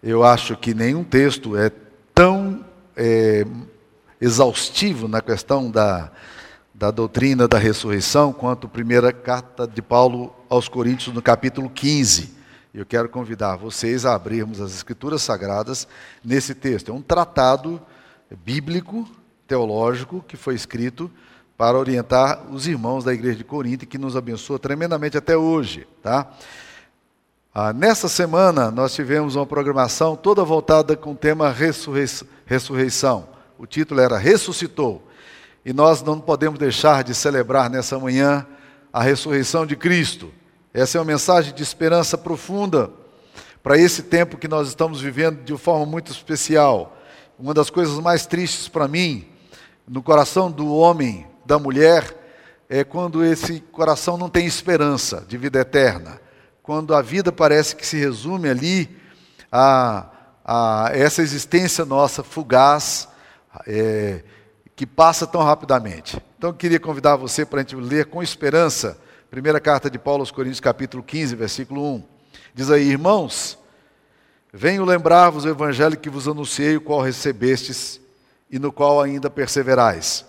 [0.00, 1.72] Eu acho que nenhum texto é
[2.14, 2.64] tão
[2.96, 3.44] é,
[4.20, 6.12] exaustivo na questão da,
[6.72, 12.32] da doutrina da ressurreição quanto a primeira carta de Paulo aos Coríntios, no capítulo 15.
[12.72, 15.88] Eu quero convidar vocês a abrirmos as Escrituras Sagradas
[16.24, 16.92] nesse texto.
[16.92, 17.82] É um tratado
[18.44, 19.08] bíblico,
[19.48, 21.10] teológico, que foi escrito
[21.56, 25.88] para orientar os irmãos da igreja de Corinto que nos abençoa tremendamente até hoje.
[26.00, 26.30] Tá?
[27.60, 31.52] Ah, nessa semana, nós tivemos uma programação toda voltada com o tema
[32.46, 33.28] ressurreição.
[33.58, 35.02] O título era Ressuscitou.
[35.66, 38.46] E nós não podemos deixar de celebrar nessa manhã
[38.92, 40.30] a ressurreição de Cristo.
[40.72, 42.92] Essa é uma mensagem de esperança profunda
[43.60, 46.96] para esse tempo que nós estamos vivendo de forma muito especial.
[47.36, 49.26] Uma das coisas mais tristes para mim,
[49.84, 52.16] no coração do homem, da mulher,
[52.68, 56.20] é quando esse coração não tem esperança de vida eterna
[56.68, 58.94] quando a vida parece que se resume ali
[59.50, 60.06] a,
[60.44, 63.08] a essa existência nossa fugaz,
[63.66, 64.22] é,
[64.76, 66.22] que passa tão rapidamente.
[66.36, 68.98] Então eu queria convidar você para a gente ler com esperança,
[69.30, 72.04] primeira carta de Paulo aos Coríntios, capítulo 15, versículo 1.
[72.54, 73.58] Diz aí, irmãos,
[74.52, 77.98] venho lembrar-vos o evangelho que vos anunciei, o qual recebestes
[78.50, 80.22] e no qual ainda perseverais.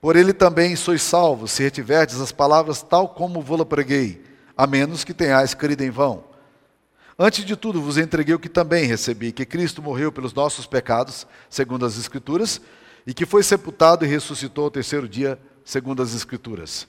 [0.00, 4.29] Por ele também sois salvos, se retiverdes as palavras tal como vou-la preguei
[4.60, 6.22] a menos que tenhais crido em vão.
[7.18, 11.26] Antes de tudo, vos entreguei o que também recebi: que Cristo morreu pelos nossos pecados,
[11.48, 12.60] segundo as Escrituras,
[13.06, 16.86] e que foi sepultado e ressuscitou ao terceiro dia, segundo as Escrituras.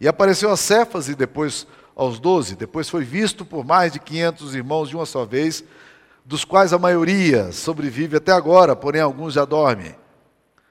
[0.00, 1.64] E apareceu a Cefas e depois
[1.94, 2.56] aos doze.
[2.56, 5.62] Depois foi visto por mais de quinhentos irmãos de uma só vez,
[6.24, 9.94] dos quais a maioria sobrevive até agora, porém alguns já dormem.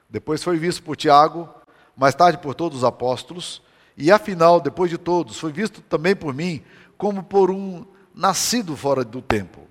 [0.06, 1.48] Depois foi visto por Tiago,
[1.96, 3.62] mais tarde por todos os apóstolos.
[3.96, 6.62] E afinal, depois de todos, foi visto também por mim
[6.96, 9.66] como por um nascido fora do tempo.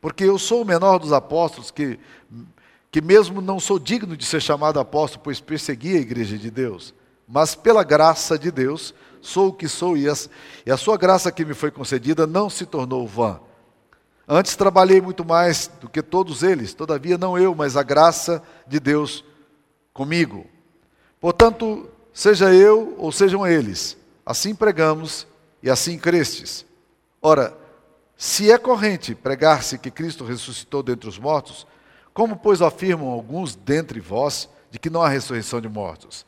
[0.00, 1.98] Porque eu sou o menor dos apóstolos, que,
[2.90, 6.94] que mesmo não sou digno de ser chamado apóstolo, pois persegui a igreja de Deus.
[7.28, 10.28] Mas pela graça de Deus, sou o que sou, e, as,
[10.66, 13.40] e a sua graça que me foi concedida não se tornou vã.
[14.26, 18.80] Antes trabalhei muito mais do que todos eles, todavia não eu, mas a graça de
[18.80, 19.24] Deus
[19.92, 20.46] comigo.
[21.20, 25.26] Portanto, seja eu ou sejam eles, assim pregamos
[25.62, 26.64] e assim crestes.
[27.20, 27.56] Ora,
[28.16, 31.66] se é corrente pregar-se que Cristo ressuscitou dentre os mortos,
[32.14, 36.26] como, pois, afirmam alguns dentre vós de que não há ressurreição de mortos?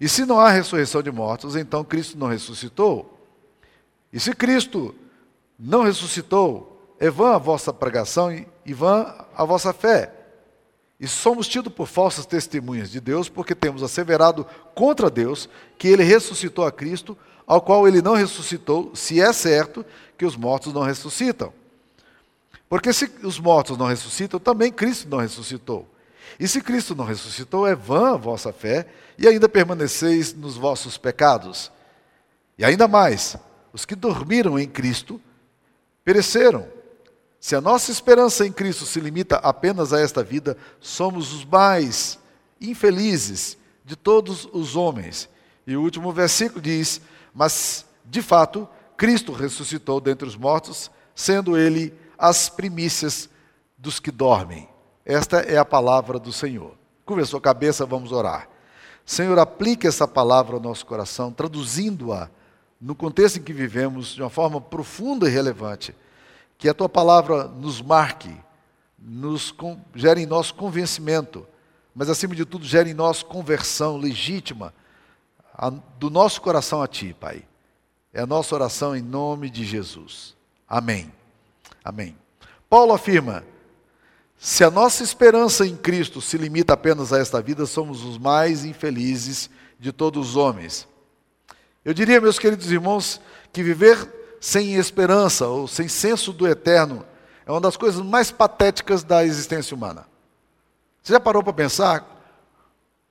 [0.00, 3.18] E se não há ressurreição de mortos, então Cristo não ressuscitou?
[4.12, 4.94] E se Cristo
[5.58, 8.32] não ressuscitou, é vã a vossa pregação
[8.64, 10.12] e vã a vossa fé.
[11.02, 16.04] E somos tidos por falsas testemunhas de Deus, porque temos asseverado contra Deus que ele
[16.04, 19.84] ressuscitou a Cristo, ao qual ele não ressuscitou, se é certo
[20.16, 21.52] que os mortos não ressuscitam.
[22.68, 25.88] Porque se os mortos não ressuscitam, também Cristo não ressuscitou.
[26.38, 28.86] E se Cristo não ressuscitou, é vã a vossa fé,
[29.18, 31.72] e ainda permaneceis nos vossos pecados.
[32.56, 33.36] E ainda mais,
[33.72, 35.20] os que dormiram em Cristo
[36.04, 36.68] pereceram.
[37.42, 42.16] Se a nossa esperança em Cristo se limita apenas a esta vida, somos os mais
[42.60, 45.28] infelizes de todos os homens.
[45.66, 47.00] E o último versículo diz:
[47.34, 53.28] Mas, de fato, Cristo ressuscitou dentre os mortos, sendo ele as primícias
[53.76, 54.68] dos que dormem.
[55.04, 56.76] Esta é a palavra do Senhor.
[57.04, 58.48] Curva sua cabeça, vamos orar.
[59.04, 62.30] Senhor, aplique essa palavra ao nosso coração, traduzindo-a
[62.80, 65.92] no contexto em que vivemos de uma forma profunda e relevante
[66.62, 68.32] que a tua palavra nos marque,
[68.96, 69.52] nos
[69.96, 71.44] gere em nós convencimento,
[71.92, 74.72] mas acima de tudo gere em nós conversão legítima
[75.54, 77.42] a, do nosso coração a ti, Pai.
[78.12, 80.36] É a nossa oração em nome de Jesus.
[80.68, 81.12] Amém.
[81.84, 82.16] Amém.
[82.70, 83.42] Paulo afirma:
[84.38, 88.64] se a nossa esperança em Cristo se limita apenas a esta vida, somos os mais
[88.64, 89.50] infelizes
[89.80, 90.86] de todos os homens.
[91.84, 93.20] Eu diria, meus queridos irmãos,
[93.52, 97.06] que viver sem esperança ou sem senso do eterno
[97.46, 100.04] é uma das coisas mais patéticas da existência humana.
[101.00, 102.04] Você já parou para pensar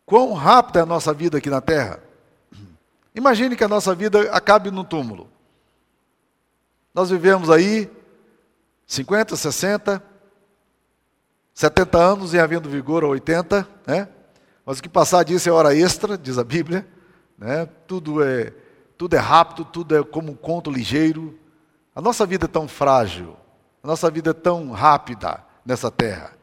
[0.05, 2.03] quão rápida é a nossa vida aqui na Terra?
[3.15, 5.29] Imagine que a nossa vida acabe no túmulo.
[6.93, 7.89] Nós vivemos aí
[8.85, 10.03] 50, 60,
[11.53, 14.09] 70 anos e havendo vigor a 80, né?
[14.65, 16.85] Mas o que passar disso é hora extra, diz a Bíblia,
[17.37, 17.69] né?
[17.87, 18.51] Tudo é
[19.01, 21.35] tudo é rápido, tudo é como um conto ligeiro.
[21.95, 23.35] A nossa vida é tão frágil,
[23.81, 26.37] a nossa vida é tão rápida nessa terra.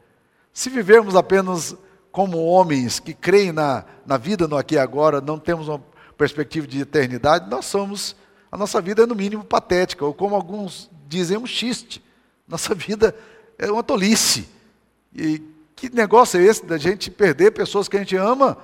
[0.52, 1.76] Se vivermos apenas
[2.10, 5.80] como homens que creem na, na vida no aqui e agora, não temos uma
[6.16, 8.16] perspectiva de eternidade, nós somos,
[8.50, 12.04] a nossa vida é no mínimo patética, ou como alguns dizem, um xiste.
[12.48, 13.14] Nossa vida
[13.56, 14.48] é uma tolice.
[15.14, 15.40] E
[15.76, 18.58] que negócio é esse da gente perder pessoas que a gente ama?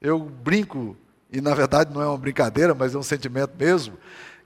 [0.00, 0.96] Eu brinco,
[1.34, 3.98] e na verdade não é uma brincadeira, mas é um sentimento mesmo,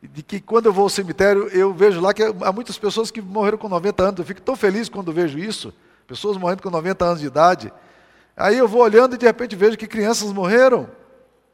[0.02, 3.20] de que quando eu vou ao cemitério, eu vejo lá que há muitas pessoas que
[3.20, 4.18] morreram com 90 anos.
[4.18, 5.74] Eu fico tão feliz quando vejo isso.
[6.06, 7.72] Pessoas morrendo com 90 anos de idade.
[8.36, 10.88] Aí eu vou olhando e de repente vejo que crianças morreram.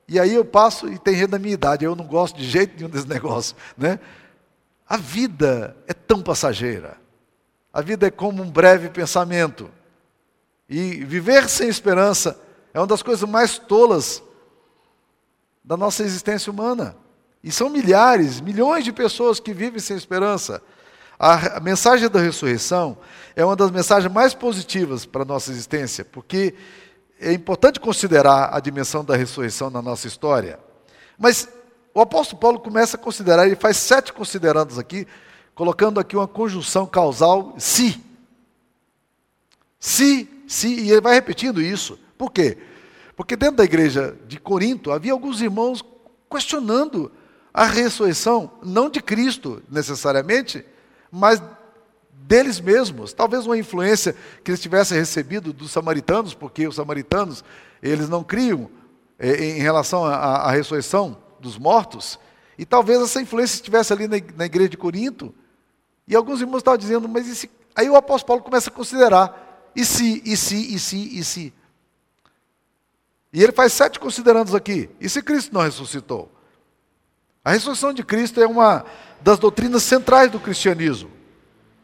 [0.07, 1.85] E aí eu passo e tem gente da minha idade.
[1.85, 3.57] Eu não gosto de jeito nenhum desse negócio.
[3.77, 3.99] Né?
[4.87, 6.99] A vida é tão passageira.
[7.73, 9.71] A vida é como um breve pensamento.
[10.69, 12.39] E viver sem esperança
[12.75, 14.23] é uma das coisas mais tolas
[15.65, 16.95] da nossa existência humana.
[17.43, 20.63] E são milhares, milhões de pessoas que vivem sem esperança.
[21.19, 22.99] A, mensagem da ressurreição
[23.35, 26.55] é uma das mensagens mais positivas para a nossa existência, porque
[27.21, 30.59] é importante considerar a dimensão da ressurreição na nossa história.
[31.19, 31.49] Mas
[31.95, 35.07] o apóstolo Paulo começa a considerar, ele faz sete considerandos aqui,
[35.55, 38.03] colocando aqui uma conjunção causal, se.
[39.79, 41.99] Se, se, e ele vai repetindo isso.
[42.19, 42.59] Por quê?
[43.17, 45.85] Porque dentro da igreja de Corinto havia alguns irmãos
[46.31, 47.11] questionando
[47.53, 50.65] a ressurreição, não de Cristo necessariamente,
[51.11, 51.41] mas
[52.27, 53.13] deles mesmos.
[53.13, 57.45] Talvez uma influência que eles tivessem recebido dos samaritanos, porque os samaritanos,
[57.81, 58.69] eles não criam
[59.19, 62.19] é, em relação à, ressurreição dos mortos.
[62.59, 65.33] E talvez essa influência estivesse ali na, igreja de Corinto.
[66.09, 67.47] E alguns irmãos estavam dizendo, mas.
[67.77, 71.53] Aí o apóstolo Paulo começa a considerar, e se, e se, e se, e se.
[73.35, 74.89] E ele faz sete considerandos aqui.
[75.01, 76.31] E se Cristo não ressuscitou?
[77.45, 78.87] A ressurreição de Cristo é uma
[79.21, 81.11] das doutrinas centrais do cristianismo.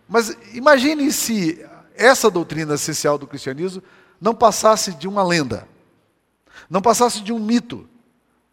[0.09, 1.61] Mas imagine se
[1.97, 3.83] essa doutrina essencial do cristianismo
[4.21, 5.67] não passasse de uma lenda,
[6.71, 7.85] não passasse de um mito,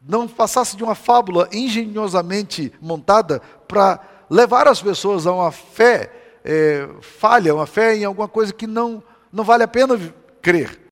[0.02, 6.12] não passasse de uma fábula engenhosamente montada para levar as pessoas a uma fé
[6.44, 10.00] é, falha, uma fé em alguma coisa que não, não vale a pena
[10.42, 10.87] crer,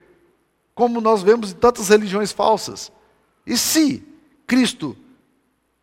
[0.75, 2.91] como nós vemos em tantas religiões falsas.
[3.47, 4.03] E se
[4.45, 4.95] Cristo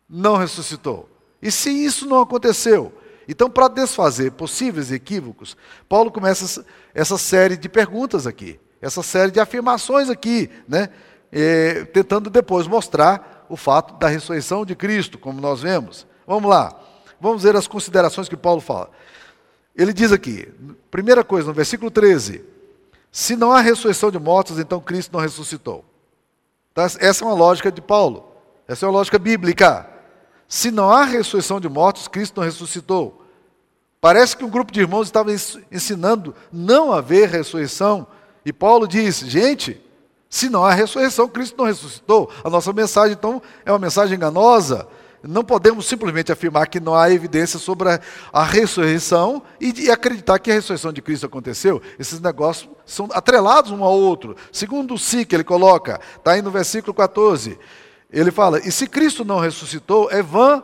[0.07, 1.09] não ressuscitou.
[1.41, 2.93] E se isso não aconteceu?
[3.27, 5.57] Então, para desfazer possíveis equívocos,
[5.89, 6.63] Paulo começa
[6.93, 10.89] essa série de perguntas aqui, essa série de afirmações aqui, né?
[11.31, 16.05] É, tentando depois mostrar o fato da ressurreição de Cristo, como nós vemos.
[16.27, 16.79] Vamos lá,
[17.19, 18.91] vamos ver as considerações que Paulo fala.
[19.75, 20.47] Ele diz aqui,
[20.91, 22.52] primeira coisa, no versículo 13:
[23.15, 25.85] se não há ressurreição de mortos, então Cristo não ressuscitou.
[26.73, 26.85] Tá?
[26.99, 28.25] Essa é uma lógica de Paulo,
[28.67, 29.87] essa é uma lógica bíblica.
[30.47, 33.23] Se não há ressurreição de mortos, Cristo não ressuscitou.
[34.01, 35.29] Parece que um grupo de irmãos estava
[35.71, 38.07] ensinando não haver ressurreição.
[38.43, 39.79] E Paulo diz: gente,
[40.27, 42.31] se não há ressurreição, Cristo não ressuscitou.
[42.43, 44.87] A nossa mensagem, então, é uma mensagem enganosa.
[45.23, 47.99] Não podemos simplesmente afirmar que não há evidência sobre a,
[48.33, 51.81] a ressurreição e, e, acreditar que a ressurreição de Cristo aconteceu.
[51.97, 54.35] Esses negócios são atrelados um ao outro.
[54.51, 57.57] Segundo o si que ele coloca, está aí no versículo 14.
[58.11, 60.61] Ele fala: e se Cristo não ressuscitou, é vã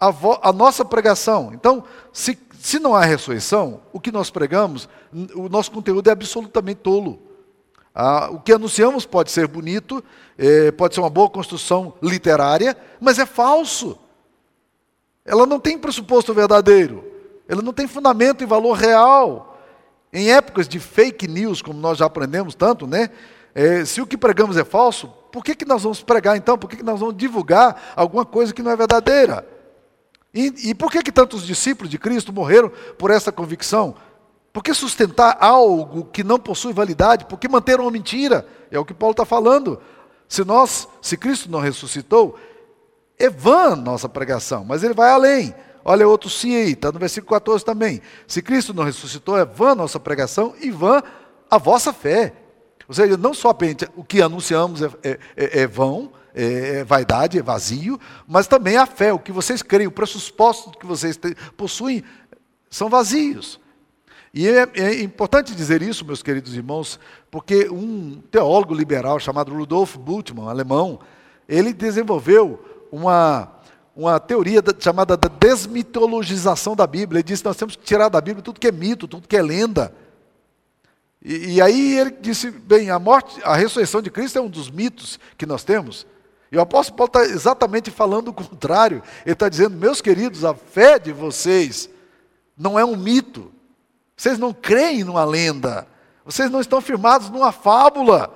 [0.00, 1.50] a, vo, a nossa pregação.
[1.52, 1.84] Então,
[2.14, 4.88] se, se não há ressurreição, o que nós pregamos,
[5.34, 7.31] o nosso conteúdo é absolutamente tolo.
[7.94, 10.02] Ah, o que anunciamos pode ser bonito,
[10.38, 13.98] é, pode ser uma boa construção literária, mas é falso.
[15.24, 17.04] Ela não tem pressuposto verdadeiro,
[17.46, 19.58] ela não tem fundamento e valor real.
[20.12, 23.10] Em épocas de fake news, como nós já aprendemos tanto, né?
[23.54, 26.58] É, se o que pregamos é falso, por que, que nós vamos pregar então?
[26.58, 29.46] Por que, que nós vamos divulgar alguma coisa que não é verdadeira?
[30.34, 33.94] E, e por que, que tantos discípulos de Cristo morreram por essa convicção?
[34.52, 37.24] Por que sustentar algo que não possui validade?
[37.24, 38.46] Por que manter uma mentira?
[38.70, 39.80] É o que Paulo está falando.
[40.28, 42.38] Se nós, se Cristo não ressuscitou,
[43.18, 45.54] é vã nossa pregação, mas ele vai além.
[45.84, 48.02] Olha outro sim aí, está no versículo 14 também.
[48.26, 51.02] Se Cristo não ressuscitou, é vã nossa pregação e vã
[51.50, 52.34] a vossa fé.
[52.88, 57.38] Ou seja, não somente o que anunciamos é, é, é, é vão, é, é, vaidade,
[57.38, 61.18] é vazio, mas também a fé, o que vocês creem, o pressuposto que vocês
[61.56, 62.04] possuem,
[62.70, 63.61] são vazios.
[64.34, 66.98] E é, é, importante dizer isso, meus queridos irmãos,
[67.30, 71.00] porque um teólogo liberal chamado Rudolf Bultmann, alemão,
[71.46, 72.58] ele desenvolveu
[72.90, 73.52] uma,
[73.94, 77.18] uma teoria chamada da desmitologização da Bíblia.
[77.18, 79.36] Ele disse que nós temos que tirar da Bíblia tudo que é mito, tudo que
[79.36, 79.94] é lenda.
[81.22, 84.70] E, e, aí ele disse: bem, a morte, a ressurreição de Cristo é um dos
[84.70, 86.06] mitos que nós temos.
[86.50, 89.02] E o apóstolo Paulo está exatamente falando o contrário.
[89.24, 91.88] Ele está dizendo, meus queridos, a fé de vocês
[92.56, 93.52] não é um mito.
[94.22, 95.84] Vocês não creem numa lenda.
[96.24, 98.32] Vocês não estão firmados numa fábula.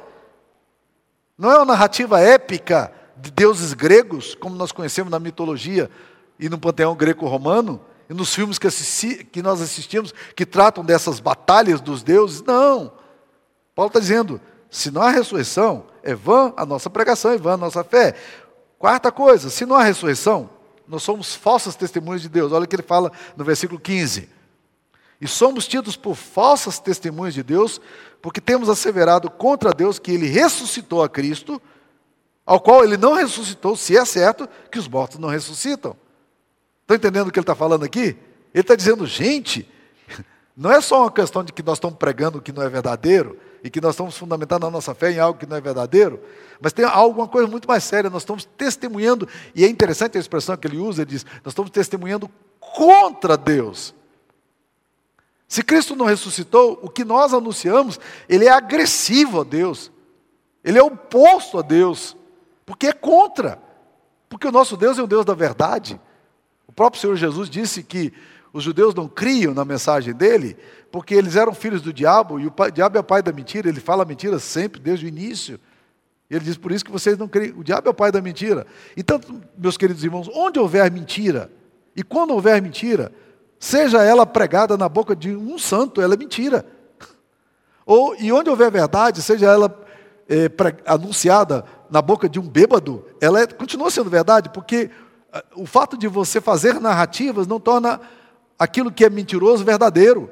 [1.39, 5.89] Não é uma narrativa épica de deuses gregos, como nós conhecemos na mitologia
[6.41, 7.81] e no panteão greco-romano.
[8.11, 12.43] e nos filmes que, assisti, que nós assistimos que tratam dessas batalhas dos deuses.
[12.43, 12.91] Não.
[13.73, 17.57] Paulo está dizendo: se não há ressurreição, é vã a nossa pregação, é vã a
[17.57, 18.17] nossa fé.
[18.77, 20.51] Quarta coisa, se não há ressurreição,
[20.89, 22.51] nós somos falsas testemunhas de Deus.
[22.51, 24.35] Olha o que ele fala no versículo 15.
[25.21, 27.81] E somos tidos por falsas testemunhas de Deus,
[28.21, 31.61] porque temos asseverado contra Deus que ele ressuscitou a Cristo,
[32.45, 35.97] ao qual ele não ressuscitou, se é certo que os mortos não ressuscitam.
[36.83, 38.17] Estão entendendo o que ele está falando aqui?
[38.55, 39.69] Ele está dizendo, gente,
[40.57, 43.39] não é só uma questão de que nós estamos pregando o que não é verdadeiro
[43.65, 46.21] e que nós estamos fundamentando a nossa fé em algo que não é verdadeiro,
[46.61, 48.09] mas tem alguma coisa muito mais séria.
[48.09, 51.71] Nós estamos testemunhando, e é interessante a expressão que ele usa, ele diz: nós estamos
[51.71, 52.31] testemunhando
[52.61, 53.93] contra Deus.
[55.49, 59.93] Se Cristo não ressuscitou, o que nós anunciamos, ele é agressivo a Deus.
[60.65, 62.17] Ele é oposto a Deus,
[62.65, 63.61] porque é contra.
[64.29, 66.01] Porque o nosso Deus é um Deus da verdade.
[66.67, 68.13] O próprio Senhor Jesus disse que
[68.53, 70.57] os judeus não criam na mensagem dele,
[70.91, 73.31] porque eles eram filhos do diabo, e o, pai, o diabo é o pai da
[73.31, 75.61] mentira, ele fala mentira sempre, desde o início.
[76.29, 77.53] Ele diz, por isso que vocês não creem.
[77.57, 78.67] O diabo é o pai da mentira.
[78.97, 79.21] Então,
[79.57, 81.51] meus queridos irmãos, onde houver mentira,
[81.95, 83.13] e quando houver mentira,
[83.59, 86.65] seja ela pregada na boca de um santo, ela é mentira.
[87.85, 89.85] Ou, e onde houver verdade, seja ela
[90.29, 90.51] é,
[90.85, 94.91] anunciada na boca de um bêbado, ela é, continua sendo verdade, porque
[95.33, 98.01] ah, o fato de você fazer narrativas não torna
[98.59, 100.31] aquilo que é mentiroso verdadeiro.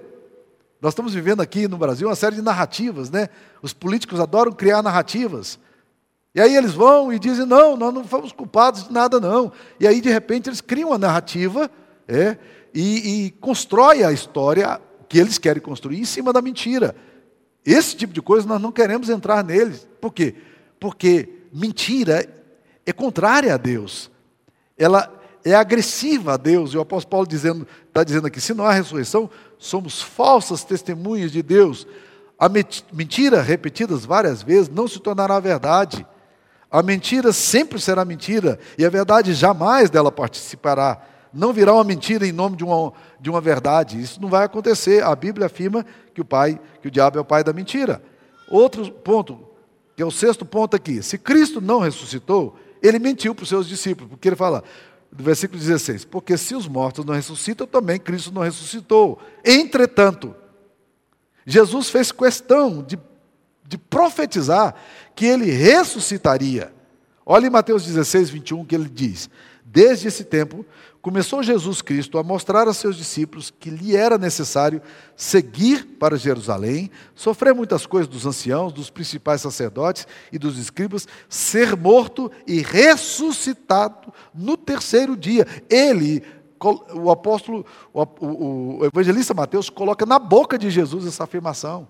[0.81, 3.29] Nós estamos vivendo aqui no Brasil uma série de narrativas, né?
[3.63, 5.59] Os políticos adoram criar narrativas.
[6.35, 9.53] E aí eles vão e dizem: não, nós não fomos culpados de nada, não.
[9.79, 11.71] E aí, de repente, eles criam uma narrativa
[12.09, 12.37] é,
[12.75, 16.97] e, e constrói a história que eles querem construir em cima da mentira.
[17.65, 19.89] Esse tipo de coisa nós não queremos entrar neles.
[20.01, 20.35] Por quê?
[20.81, 22.29] Porque mentira
[22.85, 24.11] é contrária a Deus.
[24.77, 25.11] Ela
[25.45, 26.73] é agressiva a Deus.
[26.73, 31.31] E o apóstolo Paulo dizendo, está dizendo aqui: se não há ressurreição, somos falsas testemunhas
[31.31, 31.87] de Deus.
[32.39, 32.49] A
[32.93, 36.05] mentira, repetidas várias vezes, não se tornará verdade.
[36.71, 41.01] A mentira sempre será mentira, e a verdade jamais dela participará.
[41.35, 44.01] Não virá uma mentira em nome de uma, de uma verdade.
[44.01, 45.03] Isso não vai acontecer.
[45.03, 48.01] A Bíblia afirma que o pai, que o diabo é o pai da mentira.
[48.49, 49.41] Outro ponto,
[49.97, 51.03] que é o sexto ponto aqui.
[51.03, 54.63] Se Cristo não ressuscitou, ele mentiu para os seus discípulos, porque ele fala,
[55.11, 59.21] no versículo 16: Porque se os mortos não ressuscitam, também Cristo não ressuscitou.
[59.45, 60.35] Entretanto,
[61.47, 62.99] Jesus fez questão de,
[63.67, 64.75] de profetizar
[65.15, 66.73] que ele ressuscitaria.
[67.25, 69.31] Olha em Mateus 16, 21, que ele diz:
[69.65, 70.65] Desde esse tempo,
[71.05, 74.81] começou Jesus Cristo a mostrar a seus discípulos que lhe era necessário
[75.15, 81.77] seguir para Jerusalém, sofrer muitas coisas dos anciãos, dos principais sacerdotes e dos escribas, ser
[81.77, 85.47] morto e ressuscitado no terceiro dia.
[85.69, 86.23] Ele,
[86.95, 91.87] o apóstolo, o, o evangelista Mateus, coloca na boca de Jesus essa afirmação.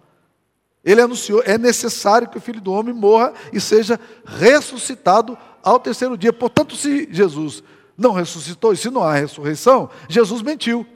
[0.85, 6.19] Ele anunciou: é necessário que o filho do homem morra e seja ressuscitado ao terceiro
[6.19, 6.33] dia.
[6.33, 7.63] Portanto, se Jesus
[7.97, 10.87] não ressuscitou, e se não há ressurreição, Jesus mentiu.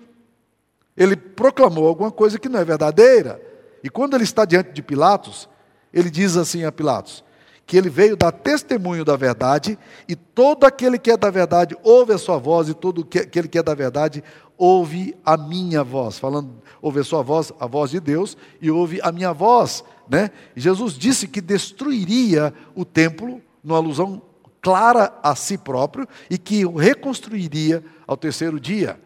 [0.97, 3.41] Ele proclamou alguma coisa que não é verdadeira.
[3.83, 5.49] E quando ele está diante de Pilatos,
[5.93, 7.25] ele diz assim a Pilatos:
[7.65, 9.79] que ele veio dar testemunho da verdade,
[10.09, 13.59] e todo aquele que é da verdade ouve a sua voz, e todo aquele que
[13.59, 14.25] é da verdade
[14.57, 16.19] ouve a minha voz.
[16.19, 19.85] Falando, ouve a sua voz, a voz de Deus, e ouve a minha voz.
[20.09, 20.31] Né?
[20.57, 24.23] Jesus disse que destruiria o templo, numa alusão
[24.61, 29.01] clara a si próprio e que o reconstruiria ao terceiro dia.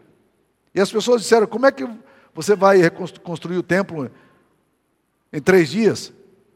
[0.75, 1.89] E as pessoas disseram: como é que
[2.35, 4.11] você vai reconstruir o templo
[5.33, 6.13] em três dias?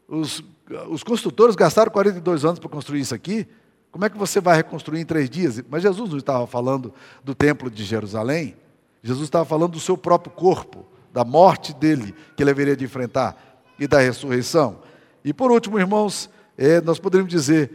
[0.07, 0.43] Os,
[0.89, 3.47] os construtores gastaram 42 anos para construir isso aqui.
[3.91, 5.61] Como é que você vai reconstruir em três dias?
[5.69, 8.55] Mas Jesus não estava falando do templo de Jerusalém.
[9.01, 13.35] Jesus estava falando do seu próprio corpo, da morte dele que ele haveria de enfrentar
[13.79, 14.79] e da ressurreição.
[15.23, 17.71] E por último, irmãos, é, nós poderíamos dizer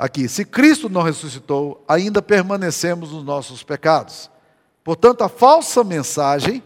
[0.00, 4.30] aqui: se Cristo não ressuscitou, ainda permanecemos nos nossos pecados.
[4.82, 6.62] Portanto, a falsa mensagem,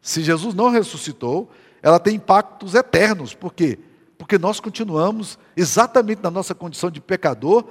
[0.00, 1.48] se Jesus não ressuscitou,
[1.80, 3.32] ela tem impactos eternos.
[3.32, 3.78] Por quê?
[4.18, 7.64] Porque nós continuamos exatamente na nossa condição de pecador,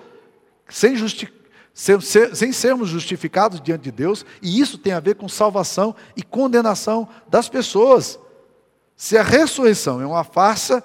[0.70, 1.32] sem, justi
[1.74, 6.24] sem, sem sermos justificados diante de Deus, e isso tem a ver com salvação e
[6.24, 8.18] condenação das pessoas.
[8.96, 10.82] Se a ressurreição é uma farsa,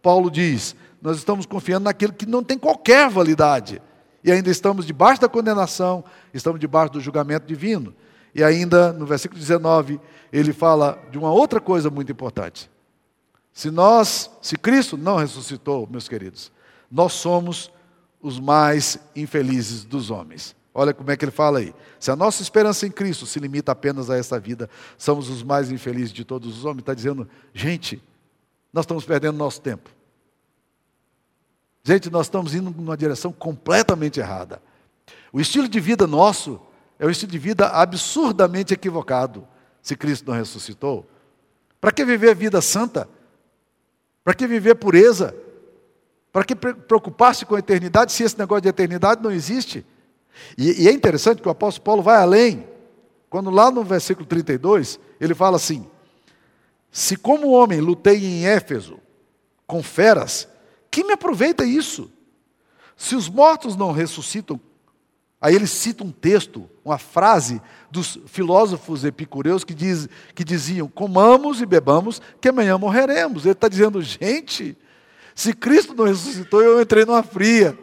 [0.00, 3.80] Paulo diz, nós estamos confiando naquilo que não tem qualquer validade.
[4.22, 7.94] E ainda estamos debaixo da condenação, estamos debaixo do julgamento divino.
[8.34, 10.00] E ainda no versículo 19,
[10.32, 12.70] ele fala de uma outra coisa muito importante.
[13.52, 16.52] Se nós, se Cristo não ressuscitou, meus queridos,
[16.90, 17.70] nós somos
[18.20, 20.54] os mais infelizes dos homens.
[20.74, 21.74] Olha como é que ele fala aí.
[21.98, 25.72] Se a nossa esperança em Cristo se limita apenas a essa vida, somos os mais
[25.72, 26.80] infelizes de todos os homens.
[26.80, 28.00] Está dizendo, gente,
[28.72, 29.90] nós estamos perdendo nosso tempo.
[31.88, 34.60] Gente, nós estamos indo numa direção completamente errada.
[35.32, 36.60] O estilo de vida nosso
[36.98, 39.48] é um estilo de vida absurdamente equivocado,
[39.80, 41.08] se Cristo não ressuscitou.
[41.80, 43.08] Para que viver a vida santa?
[44.22, 45.34] Para que viver pureza?
[46.30, 49.82] Para que preocupar-se com a eternidade se esse negócio de eternidade não existe?
[50.58, 52.68] E, e é interessante que o apóstolo Paulo vai além.
[53.30, 55.88] Quando lá no versículo 32, ele fala assim:
[56.92, 58.98] Se como homem lutei em Éfeso
[59.66, 60.46] com feras,
[60.90, 62.10] que me aproveita isso?
[62.96, 64.60] Se os mortos não ressuscitam,
[65.40, 71.60] aí ele cita um texto, uma frase dos filósofos epicureus que, diz, que diziam: comamos
[71.60, 73.44] e bebamos, que amanhã morreremos.
[73.44, 74.76] Ele está dizendo, gente,
[75.34, 77.78] se Cristo não ressuscitou, eu entrei numa fria.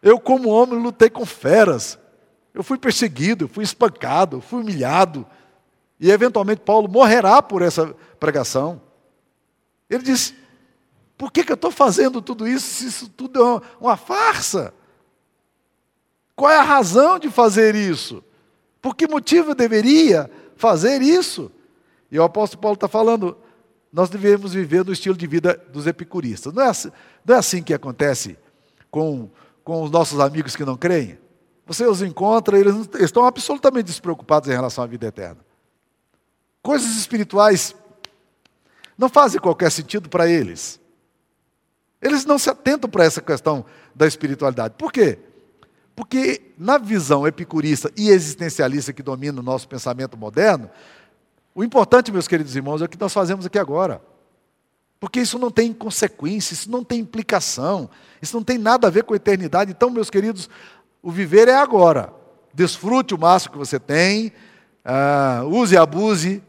[0.00, 1.98] Eu, como homem, lutei com feras.
[2.52, 5.26] Eu fui perseguido, fui espancado, fui humilhado.
[5.98, 8.80] E eventualmente Paulo morrerá por essa pregação.
[9.90, 10.34] Ele disse:
[11.16, 14.74] por que, que eu estou fazendo tudo isso se isso tudo é uma, farsa?
[16.34, 18.22] Qual é a razão de fazer isso?
[18.82, 21.50] Por que motivo eu deveria fazer isso?
[22.10, 23.36] E o apóstolo Paulo está falando,
[23.92, 26.52] nós devemos viver no estilo de vida dos epicuristas.
[26.52, 26.90] Não é assim,
[27.24, 28.36] não é assim que acontece
[28.90, 29.30] com
[29.64, 31.18] com os nossos amigos que não creem?
[31.66, 35.38] Você os encontra, eles estão absolutamente despreocupados em relação à vida eterna.
[36.62, 37.74] Coisas espirituais
[38.96, 40.78] não fazem qualquer sentido para eles.
[42.04, 44.74] Eles não se atentam para essa questão da espiritualidade.
[44.76, 45.18] Por quê?
[45.96, 50.68] Porque na visão epicurista e existencialista que domina o nosso pensamento moderno,
[51.54, 54.02] o importante, meus queridos irmãos, é o que nós fazemos aqui agora.
[55.00, 57.88] Porque isso não tem consequência, isso não tem implicação,
[58.20, 59.70] isso não tem nada a ver com a eternidade.
[59.70, 60.50] Então, meus queridos,
[61.02, 62.12] o viver é agora.
[62.52, 64.30] Desfrute o máximo que você tem,
[64.84, 66.42] uh, use e abuse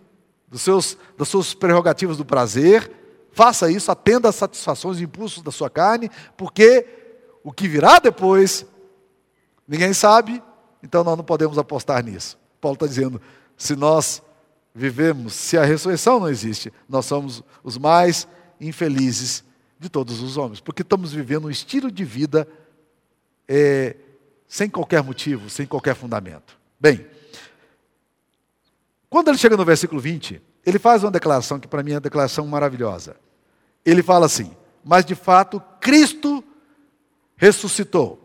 [0.50, 2.91] dos seus, das suas prerrogativas do prazer,
[3.36, 6.88] faça isso, atenda às satisfações e impulsos da sua carne, porque
[7.43, 8.65] o que virá depois,
[9.67, 10.41] ninguém sabe,
[10.82, 12.39] então nós não podemos apostar nisso.
[12.62, 13.21] Paulo está dizendo:
[13.58, 14.24] se nós
[14.74, 18.26] vivemos, se a ressurreição não existe, nós somos os mais
[18.60, 19.43] infelizes
[19.78, 22.48] de todos os homens, porque estamos vivendo um estilo de vida
[23.50, 23.98] é,
[24.48, 26.58] sem qualquer motivo, sem qualquer fundamento.
[26.80, 27.06] Bem,
[29.10, 32.02] quando ele chega no versículo 20, ele faz uma declaração que para mim é uma
[32.02, 33.24] declaração maravilhosa.
[33.86, 34.52] Ele fala assim:
[34.84, 36.43] Mas de fato, Cristo
[37.36, 38.21] ressuscitou.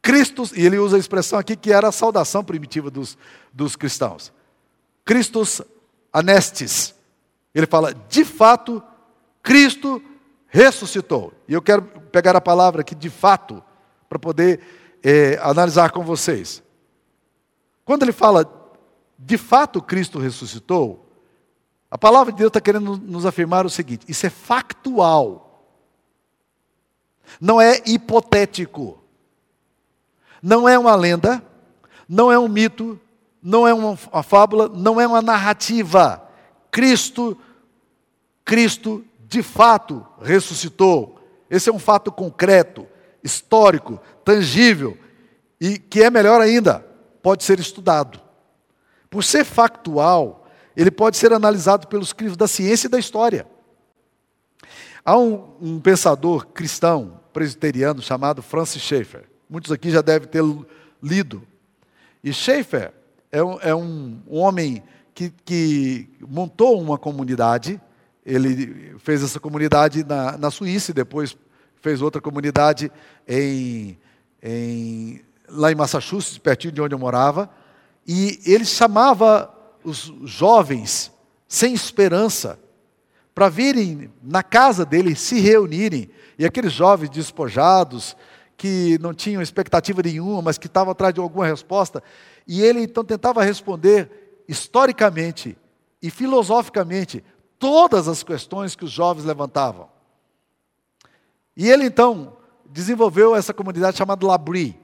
[0.00, 3.16] Cristo, e ele usa a expressão aqui que era a saudação primitiva dos,
[3.52, 4.32] dos cristãos.
[5.04, 5.62] Christus
[6.12, 6.94] anestes.
[7.54, 8.82] Ele fala, de fato,
[9.42, 10.02] Cristo
[10.46, 11.32] ressuscitou.
[11.48, 13.62] E eu quero pegar a palavra aqui de fato,
[14.08, 14.60] para poder
[15.02, 16.62] é, analisar com vocês.
[17.84, 18.62] Quando ele fala
[19.18, 21.03] de fato Cristo ressuscitou,
[21.94, 25.64] a palavra de Deus está querendo nos afirmar o seguinte: isso é factual,
[27.40, 28.98] não é hipotético,
[30.42, 31.40] não é uma lenda,
[32.08, 32.98] não é um mito,
[33.40, 36.20] não é uma, fábula, não é uma narrativa.
[36.68, 37.38] Cristo,
[38.44, 41.20] Cristo de fato ressuscitou.
[41.48, 42.88] Esse é um fato concreto,
[43.22, 44.98] histórico, tangível
[45.60, 46.84] e que é melhor ainda,
[47.22, 48.20] pode ser estudado.
[49.08, 50.43] Por ser factual,
[50.76, 53.46] ele pode ser analisado pelos crivos da ciência e da história.
[55.04, 59.24] Há um, um pensador cristão presbiteriano chamado Francis Schaeffer.
[59.48, 60.42] Muitos aqui já devem ter
[61.02, 61.42] lido.
[62.22, 62.92] E Schaeffer
[63.30, 64.82] é um, é um homem
[65.14, 67.80] que, que montou uma comunidade
[68.24, 71.36] ele fez essa comunidade na, na Suíça e depois
[71.80, 72.90] fez outra comunidade
[73.28, 73.98] em,
[74.42, 77.50] em, lá em Massachusetts, pertinho de onde eu morava.
[78.06, 79.53] E ele chamava
[79.84, 81.12] os jovens
[81.46, 82.58] sem esperança
[83.34, 86.10] para virem na casa dele se reunirem.
[86.38, 88.16] E aqueles jovens despojados,
[88.56, 92.02] que não tinham expectativa nenhuma, mas que estavam atrás de alguma resposta.
[92.46, 95.56] E ele então tentava responder historicamente
[96.00, 97.24] e filosoficamente
[97.58, 99.88] todas as questões que os jovens levantavam.
[101.56, 104.78] E ele então desenvolveu essa comunidade chamada Labri.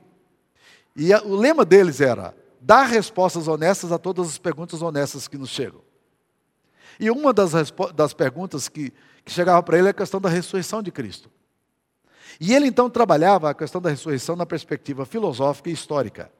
[0.96, 5.50] E o lema deles era dar respostas honestas a todas as perguntas honestas que nos
[5.50, 5.80] chegam.
[6.98, 7.52] E uma das,
[7.94, 8.92] das perguntas que,
[9.24, 11.30] que chegava para ele é a questão da ressurreição de Cristo.
[12.38, 16.30] E ele então trabalhava a questão da ressurreição na perspectiva filosófica e histórica,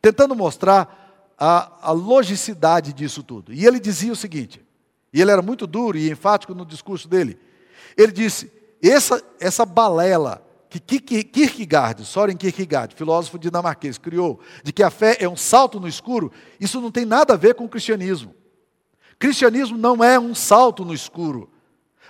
[0.00, 3.52] tentando mostrar a, a logicidade disso tudo.
[3.52, 4.64] E ele dizia o seguinte:
[5.12, 7.38] e ele era muito duro e enfático no discurso dele.
[7.96, 14.90] Ele disse: essa, essa balela que Kierkegaard, Soren Kierkegaard, filósofo dinamarquês, criou, de que a
[14.90, 18.34] fé é um salto no escuro, isso não tem nada a ver com o cristianismo.
[19.18, 21.50] Cristianismo não é um salto no escuro.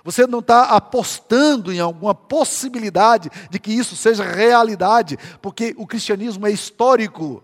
[0.02, 6.46] Você não está apostando em alguma possibilidade de que isso seja realidade, porque o cristianismo
[6.46, 7.42] é histórico.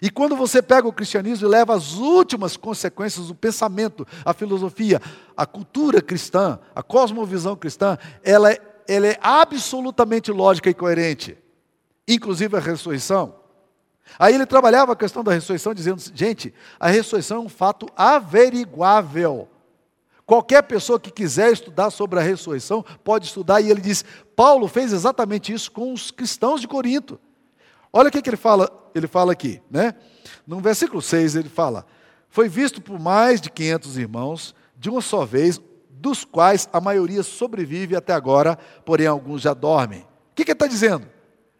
[0.00, 5.00] E quando você pega o cristianismo e leva as últimas consequências do pensamento, a filosofia,
[5.36, 8.60] a cultura cristã, a cosmovisão cristã, ela é,
[8.92, 11.38] ela é absolutamente lógica e coerente,
[12.08, 13.36] inclusive a ressurreição.
[14.18, 19.48] Aí ele trabalhava a questão da ressurreição, dizendo: gente, a ressurreição é um fato averiguável.
[20.26, 24.92] Qualquer pessoa que quiser estudar sobre a ressurreição pode estudar, e ele diz: Paulo fez
[24.92, 27.20] exatamente isso com os cristãos de Corinto.
[27.92, 29.94] Olha o que, que ele fala, ele fala aqui, né?
[30.44, 31.86] No versículo 6 ele fala:
[32.28, 35.60] Foi visto por mais de 500 irmãos, de uma só vez,
[36.00, 40.00] dos quais a maioria sobrevive até agora, porém alguns já dormem.
[40.00, 41.06] O que, ele está dizendo?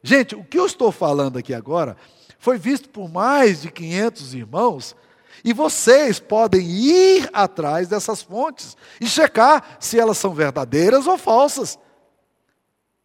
[0.02, 1.96] Gente, o que eu estou falando aqui agora
[2.38, 4.96] foi visto por mais de 500 irmãos,
[5.44, 11.78] e vocês podem ir atrás dessas fontes e checar se elas são verdadeiras ou falsas.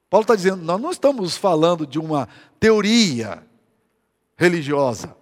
[0.10, 2.28] Paulo está dizendo, nós não estamos falando de uma
[2.60, 3.45] teoria
[4.38, 5.15] religiosa.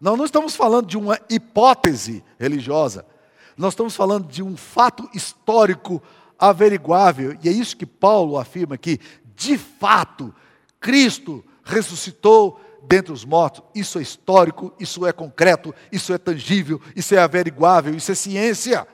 [0.00, 3.06] Nós não estamos falando de uma hipótese religiosa.
[3.56, 6.02] Nós estamos falando de um fato histórico
[6.38, 7.36] averiguável.
[7.42, 8.98] E é isso que Paulo afirma aqui.
[9.36, 10.34] De fato,
[10.80, 13.62] Cristo ressuscitou dentre os mortos.
[13.74, 18.86] Isso é histórico, isso é concreto, isso é tangível, isso é averiguável, isso é ciência.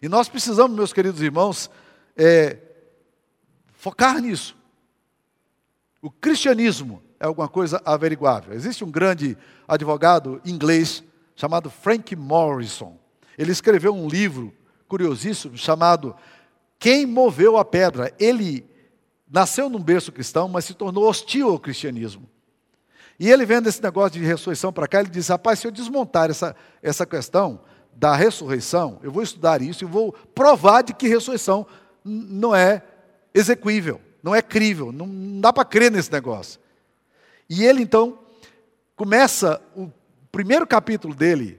[0.00, 1.70] E nós precisamos, meus queridos irmãos,
[2.16, 2.58] é,
[3.72, 4.56] focar nisso.
[6.00, 8.54] O cristianismo é alguma coisa averiguável.
[8.54, 11.02] Existe um grande advogado inglês
[11.36, 12.98] chamado Frank Morrison.
[13.36, 14.52] Ele escreveu um livro
[14.88, 16.16] curiosíssimo chamado
[16.78, 18.12] Quem Moveu a Pedra.
[18.18, 18.64] Ele
[19.30, 22.28] nasceu num berço cristão, mas se tornou hostil ao cristianismo.
[23.20, 26.30] E ele vendo esse negócio de ressurreição para cá, ele diz: rapaz, se eu desmontar
[26.30, 27.60] essa, essa questão
[27.94, 31.66] da ressurreição, eu vou estudar isso e vou provar de que ressurreição
[32.04, 32.82] não é
[33.32, 36.60] execuível, não é crível, não dá para crer nesse negócio.
[37.48, 38.18] E ele então
[38.94, 39.90] começa o
[40.36, 41.58] primeiro capítulo dele,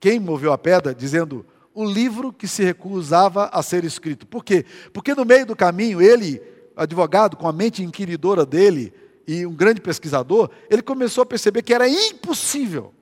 [0.00, 4.26] Quem Moveu a Pedra, dizendo o livro que se recusava a ser escrito.
[4.26, 4.66] Por quê?
[4.92, 6.42] Porque no meio do caminho, ele,
[6.76, 8.92] advogado, com a mente inquiridora dele
[9.28, 12.92] e um grande pesquisador, ele começou a perceber que era impossível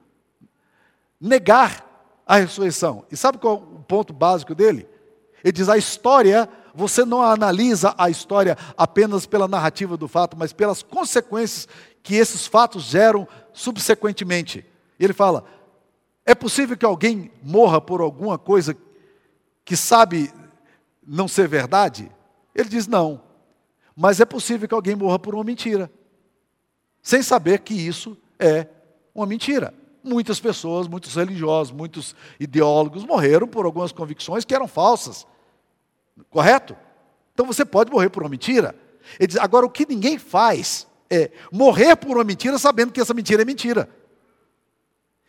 [1.19, 3.07] negar a ressurreição.
[3.11, 4.87] E sabe qual é o ponto básico dele?
[5.43, 10.53] Ele diz: a história você não analisa a história apenas pela narrativa do fato, mas
[10.53, 11.67] pelas consequências
[12.03, 14.74] que esses fatos geram subsequentemente.
[14.99, 15.45] Ele fala:
[16.25, 18.77] é possível que alguém morra por alguma coisa
[19.65, 20.33] que sabe
[21.07, 22.11] não ser verdade?
[22.55, 23.21] Ele diz: não.
[23.97, 25.91] Mas é possível que alguém morra por uma mentira,
[27.01, 28.67] sem saber que isso é
[29.15, 29.73] uma mentira.
[30.03, 35.27] Muitas pessoas, muitos religiosos, muitos ideólogos morreram por algumas convicções que eram falsas.
[36.29, 36.77] Correto?
[37.33, 38.75] Então você pode morrer por uma mentira.
[39.19, 43.15] Ele diz, agora o que ninguém faz é morrer por uma mentira sabendo que essa
[43.15, 43.89] mentira é mentira.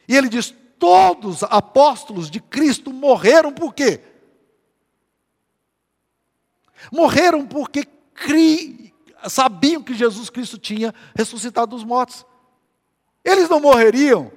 [0.08, 4.02] E ele diz: todos os apóstolos de Cristo morreram por quê?
[6.92, 8.94] Morreram porque cri...
[9.28, 12.26] sabiam que Jesus Cristo tinha ressuscitado dos mortos.
[13.24, 14.32] Eles não morreriam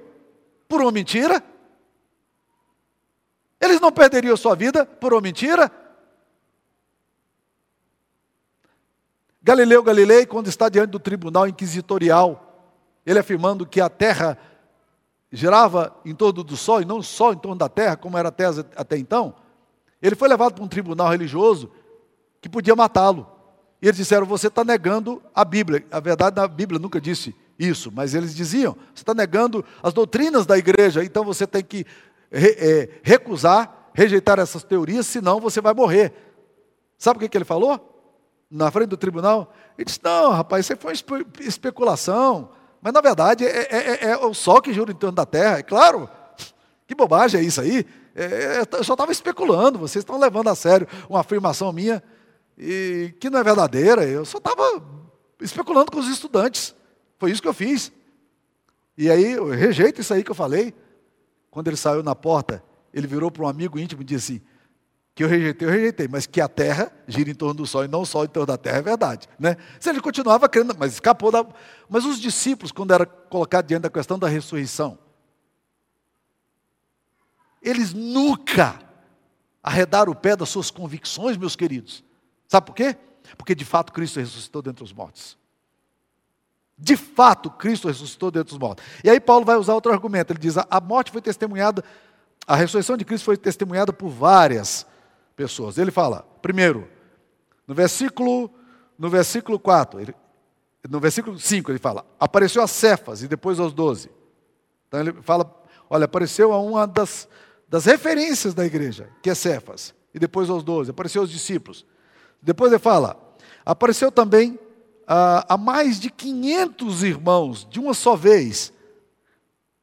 [0.67, 1.43] por uma mentira?
[3.61, 5.71] Eles não perderiam sua vida por uma mentira?
[9.41, 12.71] Galileu Galilei, quando está diante do tribunal inquisitorial,
[13.05, 14.37] ele afirmando que a terra
[15.31, 18.31] girava em torno do sol e não só em torno da terra, como era a
[18.31, 19.35] terra até então,
[20.01, 21.71] ele foi levado para um tribunal religioso
[22.41, 23.27] que podia matá-lo.
[23.81, 25.85] E eles disseram: Você está negando a Bíblia.
[25.91, 30.45] A verdade, a Bíblia nunca disse isso, mas eles diziam: Você está negando as doutrinas
[30.45, 31.85] da igreja, então você tem que
[32.31, 36.13] re, é, recusar, rejeitar essas teorias, senão você vai morrer.
[36.97, 37.89] Sabe o que, que ele falou?
[38.49, 39.53] na frente do tribunal?
[39.77, 42.49] Ele disse: Não, rapaz, isso foi uma especulação.
[42.81, 45.59] Mas na verdade é, é, é, é, o sol que gira em torno da terra,
[45.59, 46.09] é claro.
[46.87, 47.85] Que bobagem é isso aí?
[48.15, 52.01] É, é eu só estava especulando, vocês estão levando a sério uma afirmação minha
[52.57, 54.05] e que não é verdadeira.
[54.05, 54.83] Eu só estava
[55.39, 56.75] especulando com os estudantes.
[57.17, 57.91] Foi isso que eu fiz.
[58.97, 60.73] E aí eu rejeito isso aí que eu falei.
[61.49, 62.63] Quando ele saiu na porta,
[62.93, 64.41] ele virou para um amigo íntimo e disse assim:
[65.19, 67.89] que eu rejeitei, eu rejeitei, mas que a terra gira em torno do sol e
[67.89, 69.27] não o sol em torno da terra é verdade.
[69.37, 69.57] Né?
[69.77, 71.45] Se ele continuava crendo, mas escapou da.
[71.89, 74.97] Mas os discípulos, quando era colocado diante da questão da ressurreição,
[77.61, 78.79] eles nunca
[79.61, 82.01] arredaram o pé das suas convicções, meus queridos.
[82.47, 82.95] Sabe por quê?
[83.37, 85.37] Porque de fato Cristo ressuscitou dentre os mortos.
[86.77, 88.85] De fato, Cristo ressuscitou dentre os mortos.
[89.03, 90.31] E aí Paulo vai usar outro argumento.
[90.31, 91.83] Ele diz: a morte foi testemunhada,
[92.47, 94.87] a ressurreição de Cristo foi testemunhada por várias
[95.39, 95.77] pessoas.
[95.77, 96.85] Ele fala, primeiro,
[97.65, 98.51] no versículo,
[98.97, 100.13] no versículo 4, ele,
[100.89, 104.11] no versículo 5 ele fala, apareceu a Cefas e depois aos 12.
[104.89, 105.49] Então ele fala,
[105.89, 107.25] olha, apareceu a uma das,
[107.69, 111.85] das referências da igreja, que é Cefas, e depois aos 12, apareceu aos discípulos.
[112.41, 113.17] Depois ele fala,
[113.65, 114.59] apareceu também
[115.07, 118.73] a, a mais de 500 irmãos, de uma só vez.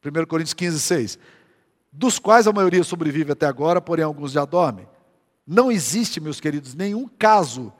[0.05, 1.19] 1 Coríntios 15, 6.
[1.91, 4.87] Dos quais a maioria sobrevive até agora, porém alguns já dormem.
[5.47, 7.73] Não existe, meus queridos, nenhum caso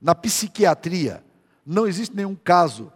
[0.00, 1.22] na psiquiatria,
[1.64, 2.92] não existe nenhum caso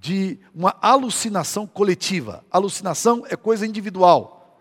[0.00, 2.44] de uma alucinação coletiva.
[2.50, 4.58] Alucinação é coisa individual.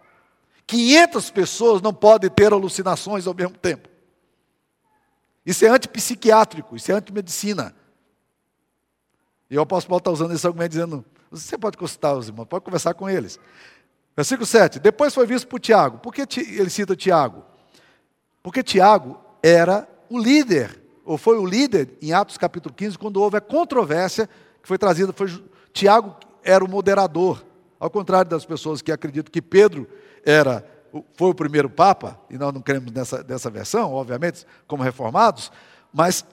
[0.67, 3.89] 500 pessoas não podem ter alucinações ao mesmo tempo.
[5.45, 7.73] Isso é antipsiquiátrico, isso é antimedicina.
[9.49, 12.63] E o apóstolo Paulo está usando esse argumento dizendo: você pode consultar os irmãos, pode
[12.63, 13.39] conversar com eles.
[14.15, 14.79] Versículo 7.
[14.79, 15.97] Depois foi visto por Tiago.
[15.99, 17.43] Por que ele cita Tiago?
[18.49, 23.37] Porque Tiago era o líder, ou foi o líder em Atos capítulo 15, quando houve
[23.37, 24.27] a controvérsia
[24.59, 25.13] que foi trazida.
[25.13, 25.27] Foi,
[25.71, 27.45] Tiago era o moderador.
[27.79, 29.87] Ao contrário das pessoas que acreditam que Pedro
[30.25, 30.67] era
[31.13, 35.51] foi o primeiro Papa, e nós não queremos nessa, nessa versão, obviamente, como reformados,
[35.93, 36.25] mas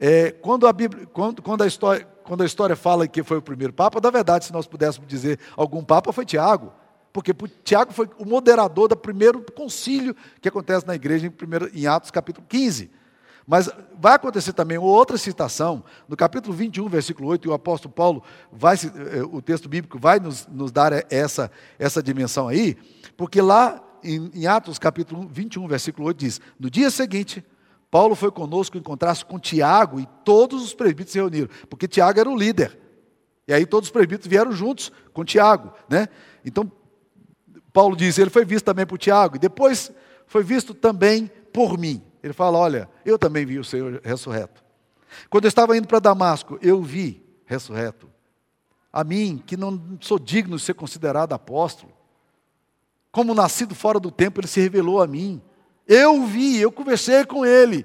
[0.00, 3.42] é, quando, a Bíblia, quando, quando, a história, quando a história fala que foi o
[3.42, 6.72] primeiro Papa, na verdade, se nós pudéssemos dizer algum Papa, foi Tiago.
[7.12, 11.86] Porque Tiago foi o moderador do primeiro concílio que acontece na igreja em, primeiro, em
[11.86, 12.90] Atos capítulo 15.
[13.46, 13.68] Mas
[13.98, 18.76] vai acontecer também outra citação, no capítulo 21, versículo 8, e o apóstolo Paulo, vai,
[18.76, 22.76] eh, o texto bíblico vai nos, nos dar essa, essa dimensão aí,
[23.16, 27.44] porque lá em, em Atos capítulo 21, versículo 8, diz: No dia seguinte,
[27.90, 32.30] Paulo foi conosco encontrar-se com Tiago e todos os presbíteros se reuniram, porque Tiago era
[32.30, 32.78] o líder.
[33.48, 36.08] E aí todos os presbíteros vieram juntos com Tiago, né?
[36.44, 36.70] Então
[37.72, 39.92] Paulo diz, ele foi visto também por Tiago, e depois
[40.26, 42.02] foi visto também por mim.
[42.22, 44.62] Ele fala: Olha, eu também vi o Senhor ressurreto.
[45.28, 48.08] Quando eu estava indo para Damasco, eu vi ressurreto.
[48.92, 51.92] A mim, que não sou digno de ser considerado apóstolo,
[53.10, 55.42] como nascido fora do tempo, ele se revelou a mim.
[55.86, 57.84] Eu vi, eu conversei com ele.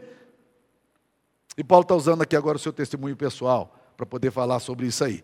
[1.58, 5.04] E Paulo está usando aqui agora o seu testemunho pessoal para poder falar sobre isso
[5.04, 5.24] aí.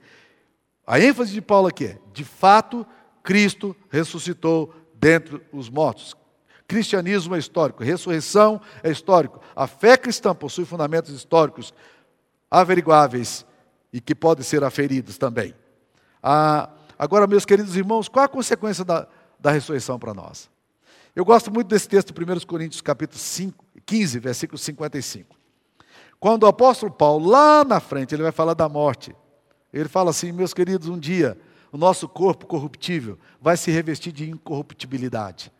[0.88, 2.86] A ênfase de Paulo aqui é: de fato,
[3.24, 6.16] Cristo ressuscitou dentre os mortos.
[6.68, 9.42] Cristianismo é histórico, ressurreição é histórico.
[9.56, 11.74] A fé cristã possui fundamentos históricos
[12.50, 13.46] averiguáveis
[13.92, 15.54] e que podem ser aferidos também.
[16.24, 19.08] Ah, agora, meus queridos irmãos, qual a consequência da,
[19.40, 20.50] da ressurreição para nós?
[21.14, 25.36] Eu gosto muito desse texto, 1 Coríntios capítulo 5, 15, versículo 55.
[26.20, 29.14] Quando o apóstolo Paulo, lá na frente, ele vai falar da morte.
[29.74, 31.38] Ele fala assim, meus queridos, um dia
[31.72, 35.52] o nosso corpo corruptível vai se revestir de incorruptibilidade.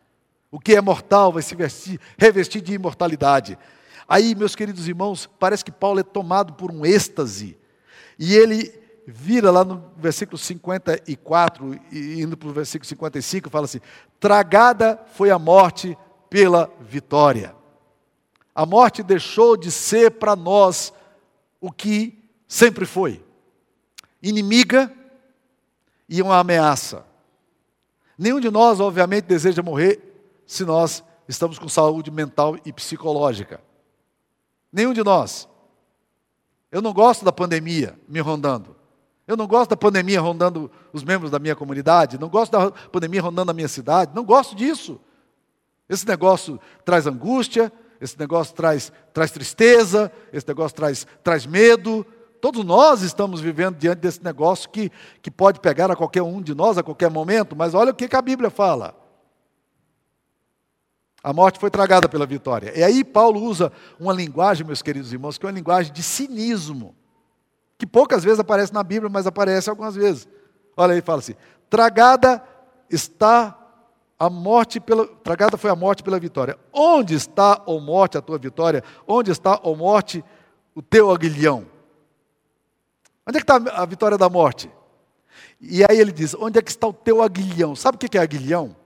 [0.50, 3.58] O que é mortal vai se vestir, revestir de imortalidade.
[4.06, 7.56] Aí, meus queridos irmãos, parece que Paulo é tomado por um êxtase.
[8.18, 8.70] E ele
[9.06, 13.80] vira lá no versículo 54, indo para o versículo 55, fala assim:
[14.20, 15.96] Tragada foi a morte
[16.28, 17.54] pela vitória.
[18.54, 20.92] A morte deixou de ser para nós
[21.58, 23.24] o que sempre foi:
[24.22, 24.92] inimiga
[26.12, 27.06] e uma ameaça.
[28.18, 29.98] Nenhum de nós, obviamente, deseja morrer
[30.46, 33.62] se nós estamos com saúde mental e psicológica.
[34.70, 35.48] Nenhum de nós.
[36.70, 38.76] Eu não gosto da pandemia me rondando.
[39.26, 42.18] Eu não gosto da pandemia rondando os membros da minha comunidade.
[42.18, 44.14] Não gosto da pandemia rondando a minha cidade.
[44.14, 45.00] Não gosto disso.
[45.88, 52.04] Esse negócio traz angústia, esse negócio traz, traz tristeza, esse negócio traz, traz medo,
[52.42, 54.90] Todos nós estamos vivendo diante desse negócio que,
[55.22, 58.08] que pode pegar a qualquer um de nós a qualquer momento, mas olha o que,
[58.08, 58.96] que a Bíblia fala.
[61.22, 62.76] A morte foi tragada pela vitória.
[62.76, 66.96] E aí Paulo usa uma linguagem, meus queridos irmãos, que é uma linguagem de cinismo,
[67.78, 70.26] que poucas vezes aparece na Bíblia, mas aparece algumas vezes.
[70.76, 71.36] Olha aí, fala assim:
[71.70, 72.42] tragada
[72.90, 73.56] está
[74.18, 76.58] a morte pela tragada foi a morte pela vitória.
[76.72, 78.82] Onde está, ó morte, a tua vitória?
[79.06, 80.24] Onde está, ó morte,
[80.74, 81.70] o teu aguilhão?
[83.26, 84.70] Onde é que está a vitória da morte?
[85.60, 87.76] E aí ele diz: onde é que está o teu aguilhão?
[87.76, 88.76] Sabe o que é aguilhão?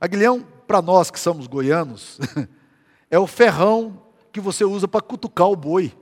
[0.00, 2.18] Aguilhão, para nós que somos goianos,
[3.08, 5.96] é o ferrão que você usa para cutucar o boi.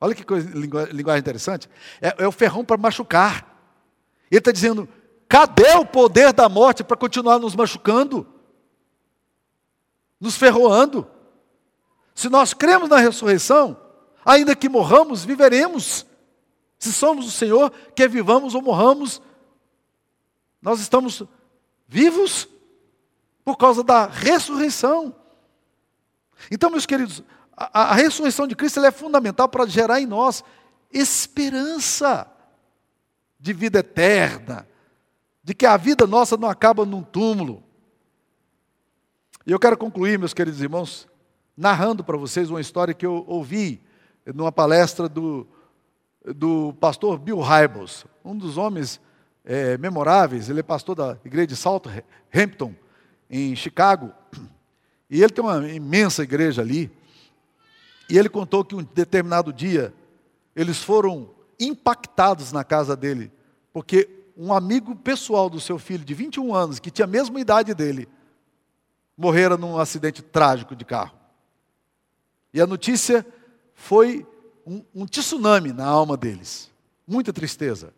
[0.00, 0.48] Olha que coisa,
[0.92, 1.68] linguagem interessante.
[2.00, 3.44] É, é o ferrão para machucar.
[4.30, 4.88] Ele está dizendo:
[5.28, 8.26] cadê o poder da morte para continuar nos machucando?
[10.20, 11.06] Nos ferroando?
[12.14, 13.76] Se nós cremos na ressurreição,
[14.28, 16.06] ainda que morramos, viveremos.
[16.78, 19.22] Se somos o Senhor, quer vivamos ou morramos,
[20.60, 21.22] nós estamos
[21.88, 22.46] vivos
[23.42, 25.16] por causa da ressurreição.
[26.50, 27.22] Então, meus queridos,
[27.56, 30.44] a, a ressurreição de Cristo é fundamental para gerar em nós
[30.92, 32.30] esperança
[33.40, 34.68] de vida eterna,
[35.42, 37.62] de que a vida nossa não acaba num túmulo.
[39.46, 41.08] E eu quero concluir, meus queridos irmãos,
[41.56, 43.87] narrando para vocês uma história que eu ouvi
[44.34, 45.46] numa palestra do,
[46.24, 49.00] do pastor Bill Hybels, um dos homens
[49.44, 50.48] é, memoráveis.
[50.48, 52.74] Ele é pastor da igreja de Southampton,
[53.30, 54.12] em Chicago.
[55.10, 56.90] E ele tem uma imensa igreja ali.
[58.08, 59.92] E ele contou que um determinado dia
[60.54, 63.30] eles foram impactados na casa dele,
[63.72, 67.74] porque um amigo pessoal do seu filho de 21 anos, que tinha a mesma idade
[67.74, 68.08] dele,
[69.16, 71.16] morrera num acidente trágico de carro.
[72.52, 73.26] E a notícia
[73.78, 74.26] foi
[74.66, 76.68] um, um tsunami na alma deles.
[77.06, 77.94] Muita tristeza.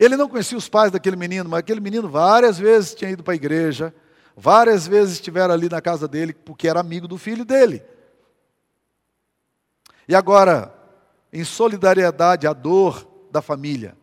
[0.00, 3.34] Ele não conhecia os pais daquele menino, mas aquele menino várias vezes tinha ido para
[3.34, 3.94] a igreja,
[4.34, 7.82] várias vezes estiveram ali na casa dele, porque era amigo do filho dele.
[10.08, 10.74] E agora,
[11.30, 13.94] em solidariedade à dor da família,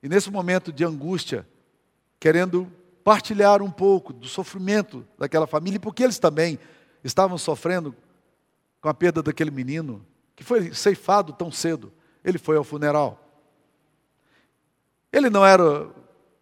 [0.00, 1.46] e nesse momento de angústia,
[2.20, 2.70] querendo
[3.02, 6.58] partilhar um pouco do sofrimento daquela família, porque eles também
[7.02, 7.94] estavam sofrendo
[8.84, 10.04] com a perda daquele menino,
[10.36, 11.90] que foi ceifado tão cedo,
[12.22, 13.18] ele foi ao funeral.
[15.10, 15.88] Ele não era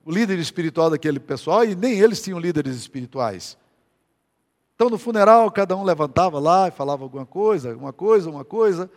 [0.05, 3.57] o líder espiritual daquele pessoal e nem eles tinham líderes espirituais.
[4.75, 8.91] Então, no funeral, cada um levantava lá e falava alguma coisa, uma coisa, uma coisa.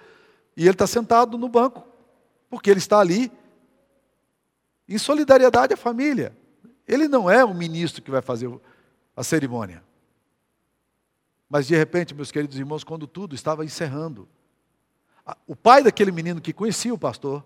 [0.58, 1.88] E ele está sentado no banco,
[2.50, 3.32] porque ele está ali
[4.90, 6.36] em solidariedade à família.
[6.88, 8.52] Ele não é o ministro que vai fazer
[9.16, 9.84] a cerimônia.
[11.50, 14.28] Mas de repente, meus queridos irmãos, quando tudo estava encerrando,
[15.48, 17.44] o pai daquele menino que conhecia o pastor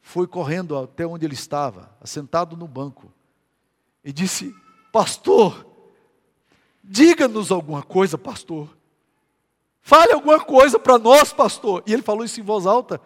[0.00, 3.12] foi correndo até onde ele estava, assentado no banco,
[4.02, 4.54] e disse:
[4.90, 5.66] Pastor,
[6.82, 8.74] diga-nos alguma coisa, pastor.
[9.82, 11.82] Fale alguma coisa para nós, pastor.
[11.86, 13.00] E ele falou isso em voz alta.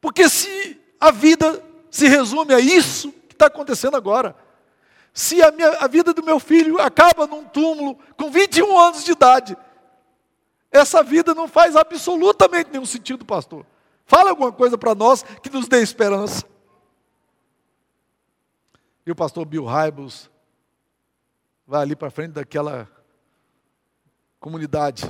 [0.00, 4.36] Porque se a vida se resume a isso que está acontecendo agora,
[5.14, 9.12] se a, minha, a vida do meu filho acaba num túmulo com 21 anos de
[9.12, 9.56] idade,
[10.72, 13.64] essa vida não faz absolutamente nenhum sentido, pastor.
[14.04, 16.44] Fala alguma coisa para nós que nos dê esperança.
[19.06, 20.28] E o pastor Bill Hybels
[21.64, 22.88] vai ali para frente daquela
[24.40, 25.08] comunidade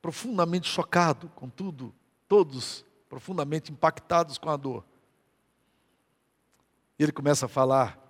[0.00, 1.92] profundamente chocado com tudo,
[2.28, 4.84] todos profundamente impactados com a dor.
[6.96, 8.01] E ele começa a falar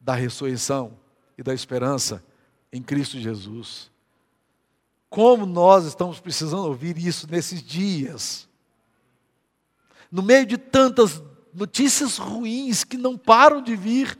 [0.00, 0.98] da ressurreição
[1.36, 2.24] e da esperança
[2.72, 3.90] em Cristo Jesus.
[5.08, 8.48] Como nós estamos precisando ouvir isso nesses dias.
[10.10, 14.18] No meio de tantas notícias ruins que não param de vir,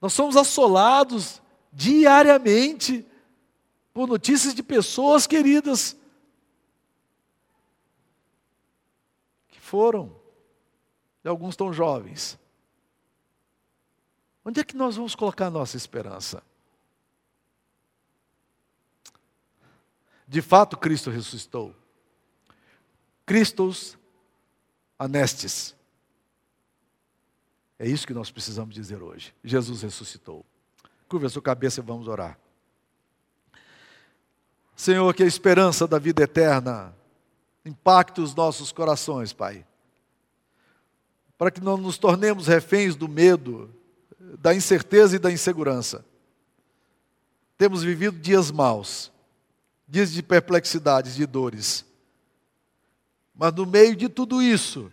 [0.00, 1.40] nós somos assolados
[1.72, 3.06] diariamente
[3.92, 5.96] por notícias de pessoas queridas
[9.48, 10.14] que foram,
[11.24, 12.38] e alguns tão jovens.
[14.44, 16.42] Onde é que nós vamos colocar a nossa esperança?
[20.26, 21.74] De fato, Cristo ressuscitou.
[23.24, 23.98] Christos
[24.98, 25.76] anestes.
[27.78, 29.34] É isso que nós precisamos dizer hoje.
[29.44, 30.44] Jesus ressuscitou.
[31.08, 32.38] Curva a sua cabeça e vamos orar.
[34.74, 36.94] Senhor, que a esperança da vida eterna
[37.64, 39.66] impacte os nossos corações, Pai.
[41.36, 43.72] Para que não nos tornemos reféns do medo,
[44.38, 46.04] da incerteza e da insegurança.
[47.56, 49.12] Temos vivido dias maus,
[49.86, 51.84] dias de perplexidades, de dores.
[53.34, 54.90] Mas no meio de tudo isso,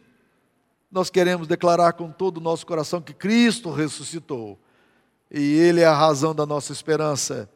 [0.91, 4.57] nós queremos declarar com todo o nosso coração que Cristo ressuscitou.
[5.31, 7.49] E Ele é a razão da nossa esperança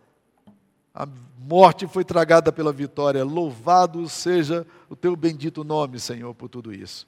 [0.93, 1.07] a
[1.39, 3.23] morte foi tragada pela vitória.
[3.23, 7.07] Louvado seja o teu bendito nome, Senhor, por tudo isso.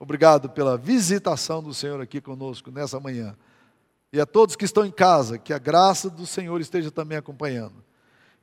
[0.00, 3.36] Obrigado pela visitação do Senhor aqui conosco nessa manhã.
[4.14, 7.82] E a todos que estão em casa, que a graça do Senhor esteja também acompanhando.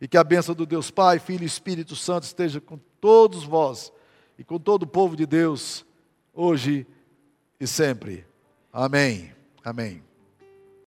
[0.02, 3.90] E que a bênção do Deus Pai, Filho e Espírito Santo esteja com todos vós
[4.38, 5.86] e com todo o povo de Deus,
[6.34, 6.86] hoje
[7.58, 8.26] e sempre.
[8.74, 9.32] Amém.
[9.64, 10.11] Amém.